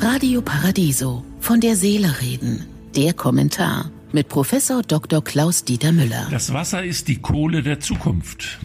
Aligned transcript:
Radio 0.00 0.42
Paradiso. 0.42 1.24
Von 1.40 1.60
der 1.60 1.76
Seele 1.76 2.20
reden. 2.20 2.66
Der 2.96 3.12
Kommentar 3.14 3.90
mit 4.12 4.28
Professor 4.28 4.82
Dr. 4.82 5.22
Klaus 5.22 5.64
Dieter 5.64 5.92
Müller. 5.92 6.26
Das 6.30 6.52
Wasser 6.52 6.84
ist 6.84 7.08
die 7.08 7.20
Kohle 7.20 7.62
der 7.62 7.80
Zukunft. 7.80 8.58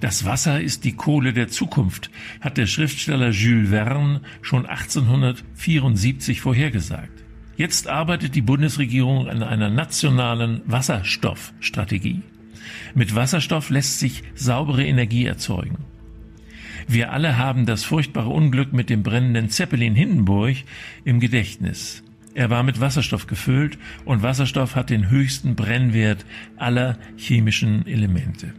Das 0.00 0.24
Wasser 0.24 0.60
ist 0.60 0.84
die 0.84 0.92
Kohle 0.92 1.32
der 1.32 1.48
Zukunft, 1.48 2.10
hat 2.40 2.58
der 2.58 2.66
Schriftsteller 2.66 3.30
Jules 3.30 3.70
Verne 3.70 4.20
schon 4.42 4.66
1874 4.66 6.40
vorhergesagt. 6.40 7.24
Jetzt 7.56 7.88
arbeitet 7.88 8.34
die 8.34 8.42
Bundesregierung 8.42 9.28
an 9.28 9.42
einer 9.42 9.70
nationalen 9.70 10.60
Wasserstoffstrategie. 10.66 12.22
Mit 12.94 13.14
Wasserstoff 13.14 13.70
lässt 13.70 13.98
sich 13.98 14.22
saubere 14.34 14.84
Energie 14.84 15.24
erzeugen. 15.24 15.78
Wir 16.88 17.12
alle 17.12 17.36
haben 17.36 17.66
das 17.66 17.84
furchtbare 17.84 18.28
Unglück 18.28 18.72
mit 18.72 18.90
dem 18.90 19.02
brennenden 19.02 19.50
Zeppelin 19.50 19.96
Hindenburg 19.96 20.56
im 21.04 21.18
Gedächtnis. 21.18 22.04
Er 22.34 22.48
war 22.48 22.62
mit 22.62 22.80
Wasserstoff 22.80 23.26
gefüllt 23.26 23.76
und 24.04 24.22
Wasserstoff 24.22 24.76
hat 24.76 24.90
den 24.90 25.10
höchsten 25.10 25.56
Brennwert 25.56 26.24
aller 26.56 26.96
chemischen 27.16 27.86
Elemente. 27.86 28.52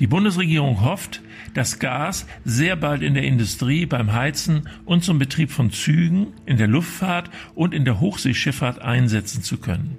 Die 0.00 0.06
Bundesregierung 0.06 0.80
hofft, 0.82 1.20
das 1.54 1.78
Gas 1.78 2.26
sehr 2.44 2.74
bald 2.74 3.02
in 3.02 3.14
der 3.14 3.24
Industrie, 3.24 3.86
beim 3.86 4.14
Heizen 4.14 4.68
und 4.84 5.04
zum 5.04 5.18
Betrieb 5.18 5.50
von 5.50 5.70
Zügen, 5.70 6.28
in 6.46 6.56
der 6.56 6.66
Luftfahrt 6.66 7.30
und 7.54 7.72
in 7.72 7.84
der 7.84 8.00
Hochseeschifffahrt 8.00 8.80
einsetzen 8.80 9.42
zu 9.42 9.58
können. 9.58 9.96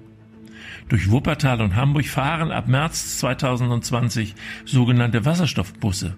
Durch 0.89 1.11
Wuppertal 1.11 1.61
und 1.61 1.75
Hamburg 1.75 2.07
fahren 2.07 2.51
ab 2.51 2.67
März 2.67 3.19
2020 3.19 4.35
sogenannte 4.65 5.23
Wasserstoffbusse. 5.23 6.17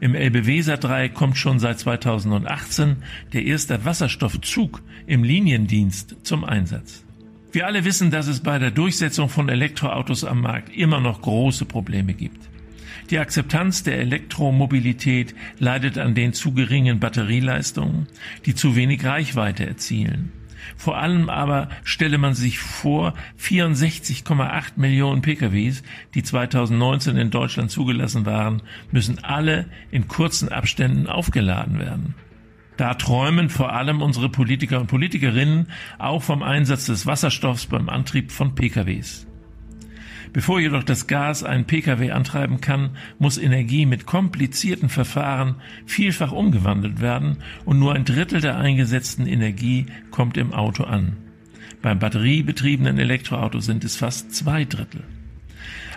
Im 0.00 0.14
Elbe-Weser-Dreieck 0.14 1.14
kommt 1.14 1.36
schon 1.36 1.58
seit 1.58 1.78
2018 1.78 2.96
der 3.32 3.44
erste 3.44 3.84
Wasserstoffzug 3.84 4.82
im 5.06 5.24
Liniendienst 5.24 6.16
zum 6.22 6.44
Einsatz. 6.44 7.04
Wir 7.52 7.66
alle 7.66 7.84
wissen, 7.84 8.10
dass 8.10 8.28
es 8.28 8.40
bei 8.40 8.58
der 8.58 8.70
Durchsetzung 8.70 9.28
von 9.28 9.48
Elektroautos 9.48 10.24
am 10.24 10.42
Markt 10.42 10.74
immer 10.74 11.00
noch 11.00 11.20
große 11.20 11.64
Probleme 11.64 12.14
gibt. 12.14 12.48
Die 13.10 13.18
Akzeptanz 13.18 13.82
der 13.82 13.98
Elektromobilität 13.98 15.34
leidet 15.58 15.98
an 15.98 16.14
den 16.14 16.32
zu 16.32 16.52
geringen 16.52 17.00
Batterieleistungen, 17.00 18.06
die 18.46 18.54
zu 18.54 18.76
wenig 18.76 19.04
Reichweite 19.04 19.66
erzielen. 19.66 20.30
Vor 20.76 20.98
allem 20.98 21.28
aber 21.28 21.68
stelle 21.84 22.18
man 22.18 22.34
sich 22.34 22.58
vor, 22.58 23.14
64,8 23.38 24.72
Millionen 24.76 25.22
PKWs, 25.22 25.82
die 26.14 26.22
2019 26.22 27.16
in 27.16 27.30
Deutschland 27.30 27.70
zugelassen 27.70 28.26
waren, 28.26 28.62
müssen 28.90 29.22
alle 29.22 29.66
in 29.90 30.08
kurzen 30.08 30.48
Abständen 30.48 31.06
aufgeladen 31.06 31.78
werden. 31.78 32.14
Da 32.76 32.94
träumen 32.94 33.50
vor 33.50 33.74
allem 33.74 34.00
unsere 34.00 34.30
Politiker 34.30 34.80
und 34.80 34.86
Politikerinnen 34.86 35.66
auch 35.98 36.22
vom 36.22 36.42
Einsatz 36.42 36.86
des 36.86 37.06
Wasserstoffs 37.06 37.66
beim 37.66 37.90
Antrieb 37.90 38.32
von 38.32 38.54
PKWs. 38.54 39.26
Bevor 40.32 40.60
jedoch 40.60 40.84
das 40.84 41.06
Gas 41.06 41.42
einen 41.42 41.64
Pkw 41.64 42.12
antreiben 42.12 42.60
kann, 42.60 42.90
muss 43.18 43.36
Energie 43.36 43.84
mit 43.84 44.06
komplizierten 44.06 44.88
Verfahren 44.88 45.56
vielfach 45.86 46.30
umgewandelt 46.30 47.00
werden 47.00 47.38
und 47.64 47.78
nur 47.78 47.94
ein 47.94 48.04
Drittel 48.04 48.40
der 48.40 48.58
eingesetzten 48.58 49.26
Energie 49.26 49.86
kommt 50.10 50.36
im 50.36 50.52
Auto 50.52 50.84
an. 50.84 51.16
Beim 51.82 51.98
batteriebetriebenen 51.98 52.98
Elektroauto 52.98 53.60
sind 53.60 53.84
es 53.84 53.96
fast 53.96 54.34
zwei 54.34 54.64
Drittel. 54.64 55.02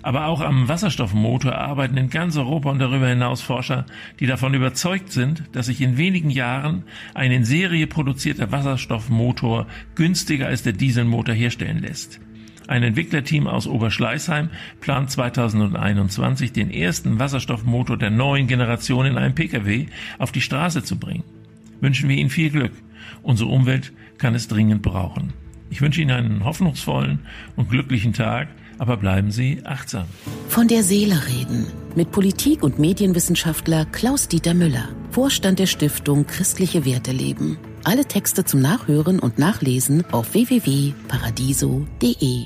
Aber 0.02 0.26
auch 0.26 0.42
am 0.42 0.68
Wasserstoffmotor 0.68 1.56
arbeiten 1.56 1.96
in 1.96 2.10
ganz 2.10 2.36
Europa 2.36 2.70
und 2.70 2.80
darüber 2.80 3.08
hinaus 3.08 3.42
Forscher, 3.42 3.86
die 4.20 4.26
davon 4.26 4.54
überzeugt 4.54 5.12
sind, 5.14 5.44
dass 5.54 5.68
sich 5.68 5.80
in 5.80 5.98
wenigen 5.98 6.30
Jahren 6.30 6.84
ein 7.14 7.32
in 7.32 7.46
Serie 7.46 7.88
produzierter 7.88 8.52
Wasserstoffmotor 8.52 9.68
günstiger 9.96 10.48
als 10.48 10.64
der 10.64 10.74
Dieselmotor 10.74 11.34
herstellen 11.34 11.80
lässt. 11.80 12.20
Ein 12.68 12.84
Entwicklerteam 12.84 13.48
aus 13.48 13.68
Oberschleißheim 13.68 14.50
plant 14.80 15.12
2021 15.12 16.54
den 16.54 16.72
ersten 16.72 17.20
Wasserstoffmotor 17.20 17.98
der 17.98 18.10
neuen 18.10 18.48
Generation 18.48 19.06
in 19.06 19.18
einem 19.18 19.36
Pkw 19.36 19.88
auf 20.18 20.32
die 20.32 20.42
Straße 20.42 20.84
zu 20.84 20.98
bringen. 20.98 21.24
Wünschen 21.82 22.10
wir 22.10 22.16
Ihnen 22.16 22.30
viel 22.30 22.50
Glück. 22.50 22.72
Unsere 23.22 23.50
Umwelt 23.50 23.92
kann 24.18 24.36
es 24.36 24.48
dringend 24.48 24.82
brauchen. 24.82 25.34
Ich 25.70 25.82
wünsche 25.82 26.02
Ihnen 26.02 26.12
einen 26.12 26.46
hoffnungsvollen 26.46 27.20
und 27.56 27.70
glücklichen 27.70 28.14
Tag, 28.14 28.48
aber 28.78 28.96
bleiben 28.96 29.32
Sie 29.32 29.62
achtsam. 29.66 30.06
Von 30.48 30.68
der 30.68 30.84
Seele 30.84 31.20
reden 31.28 31.68
mit 31.96 32.12
Politik- 32.12 32.64
und 32.64 32.80
Medienwissenschaftler 32.80 33.86
Klaus-Dieter 33.86 34.54
Müller, 34.54 34.90
Vorstand 35.12 35.60
der 35.60 35.68
Stiftung 35.68 36.26
Christliche 36.26 36.86
Werte 36.86 37.12
leben. 37.12 37.58
Alle 37.84 38.06
Texte 38.06 38.46
zum 38.46 38.62
Nachhören 38.62 39.20
und 39.20 39.40
Nachlesen 39.40 40.06
auf 40.12 40.34
www.paradiso.de. 40.34 42.46